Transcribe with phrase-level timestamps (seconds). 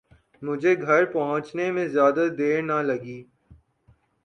[0.41, 3.19] مجھے گھر پہنچنے میں زیادہ دیر نہ لگی